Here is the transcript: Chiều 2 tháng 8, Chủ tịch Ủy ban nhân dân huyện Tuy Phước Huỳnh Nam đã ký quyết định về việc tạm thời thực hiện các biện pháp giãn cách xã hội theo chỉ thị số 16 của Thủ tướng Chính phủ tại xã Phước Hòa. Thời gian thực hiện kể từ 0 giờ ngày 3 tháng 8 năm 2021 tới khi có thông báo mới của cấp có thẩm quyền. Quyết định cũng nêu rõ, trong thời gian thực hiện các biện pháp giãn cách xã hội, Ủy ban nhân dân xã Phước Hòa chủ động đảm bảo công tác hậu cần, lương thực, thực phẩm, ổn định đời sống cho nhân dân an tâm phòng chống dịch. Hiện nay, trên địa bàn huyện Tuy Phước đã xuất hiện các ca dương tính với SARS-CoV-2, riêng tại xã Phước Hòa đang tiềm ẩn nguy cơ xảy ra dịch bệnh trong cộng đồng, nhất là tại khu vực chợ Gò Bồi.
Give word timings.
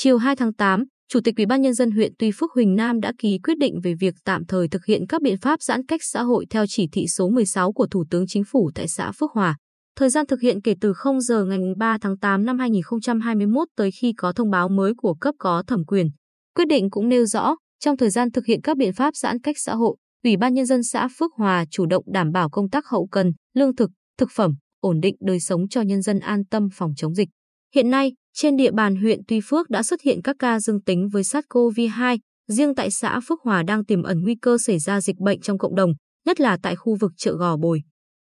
Chiều 0.00 0.18
2 0.18 0.36
tháng 0.36 0.52
8, 0.52 0.84
Chủ 1.08 1.20
tịch 1.24 1.36
Ủy 1.36 1.46
ban 1.46 1.62
nhân 1.62 1.74
dân 1.74 1.90
huyện 1.90 2.12
Tuy 2.18 2.30
Phước 2.30 2.52
Huỳnh 2.52 2.74
Nam 2.74 3.00
đã 3.00 3.12
ký 3.18 3.38
quyết 3.42 3.58
định 3.58 3.80
về 3.82 3.94
việc 4.00 4.14
tạm 4.24 4.46
thời 4.46 4.68
thực 4.68 4.84
hiện 4.84 5.06
các 5.06 5.22
biện 5.22 5.36
pháp 5.40 5.62
giãn 5.62 5.86
cách 5.86 6.00
xã 6.02 6.22
hội 6.22 6.46
theo 6.50 6.64
chỉ 6.68 6.88
thị 6.92 7.06
số 7.06 7.28
16 7.28 7.72
của 7.72 7.86
Thủ 7.86 8.04
tướng 8.10 8.24
Chính 8.28 8.44
phủ 8.44 8.70
tại 8.74 8.88
xã 8.88 9.12
Phước 9.12 9.30
Hòa. 9.30 9.56
Thời 9.96 10.10
gian 10.10 10.26
thực 10.26 10.40
hiện 10.40 10.62
kể 10.62 10.74
từ 10.80 10.92
0 10.92 11.20
giờ 11.20 11.44
ngày 11.44 11.58
3 11.76 11.98
tháng 12.00 12.18
8 12.18 12.44
năm 12.44 12.58
2021 12.58 13.68
tới 13.76 13.90
khi 13.90 14.12
có 14.16 14.32
thông 14.32 14.50
báo 14.50 14.68
mới 14.68 14.92
của 14.96 15.14
cấp 15.14 15.34
có 15.38 15.62
thẩm 15.66 15.84
quyền. 15.84 16.10
Quyết 16.54 16.68
định 16.68 16.90
cũng 16.90 17.08
nêu 17.08 17.24
rõ, 17.24 17.56
trong 17.80 17.96
thời 17.96 18.10
gian 18.10 18.30
thực 18.30 18.46
hiện 18.46 18.60
các 18.62 18.76
biện 18.76 18.92
pháp 18.92 19.16
giãn 19.16 19.40
cách 19.40 19.56
xã 19.58 19.74
hội, 19.74 19.96
Ủy 20.24 20.36
ban 20.36 20.54
nhân 20.54 20.66
dân 20.66 20.82
xã 20.82 21.08
Phước 21.18 21.30
Hòa 21.36 21.64
chủ 21.70 21.86
động 21.86 22.04
đảm 22.06 22.32
bảo 22.32 22.50
công 22.50 22.70
tác 22.70 22.86
hậu 22.86 23.06
cần, 23.10 23.32
lương 23.54 23.76
thực, 23.76 23.90
thực 24.18 24.28
phẩm, 24.34 24.54
ổn 24.80 25.00
định 25.00 25.16
đời 25.20 25.40
sống 25.40 25.68
cho 25.68 25.82
nhân 25.82 26.02
dân 26.02 26.18
an 26.18 26.44
tâm 26.50 26.68
phòng 26.72 26.92
chống 26.96 27.14
dịch. 27.14 27.28
Hiện 27.74 27.90
nay, 27.90 28.12
trên 28.40 28.56
địa 28.56 28.70
bàn 28.70 28.96
huyện 28.96 29.20
Tuy 29.28 29.40
Phước 29.44 29.70
đã 29.70 29.82
xuất 29.82 30.02
hiện 30.02 30.22
các 30.24 30.36
ca 30.38 30.60
dương 30.60 30.82
tính 30.82 31.08
với 31.08 31.22
SARS-CoV-2, 31.22 32.18
riêng 32.48 32.74
tại 32.74 32.90
xã 32.90 33.20
Phước 33.28 33.38
Hòa 33.42 33.62
đang 33.62 33.84
tiềm 33.84 34.02
ẩn 34.02 34.22
nguy 34.22 34.34
cơ 34.42 34.58
xảy 34.58 34.78
ra 34.78 35.00
dịch 35.00 35.16
bệnh 35.18 35.40
trong 35.40 35.58
cộng 35.58 35.74
đồng, 35.74 35.90
nhất 36.26 36.40
là 36.40 36.58
tại 36.62 36.76
khu 36.76 36.96
vực 37.00 37.12
chợ 37.16 37.32
Gò 37.32 37.56
Bồi. 37.56 37.82